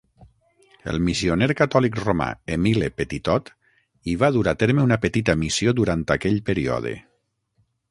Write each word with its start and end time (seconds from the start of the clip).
El 0.91 0.95
missioner 1.09 1.49
catòlic 1.59 1.99
romà 2.03 2.29
Emile 2.55 2.89
Petitot 3.03 3.53
hi 4.13 4.17
va 4.25 4.31
dur 4.39 4.43
a 4.55 4.55
terme 4.65 4.89
una 4.89 4.99
petita 5.07 5.39
missió 5.45 5.77
durant 5.83 6.05
aquell 6.19 6.43
període. 6.51 6.99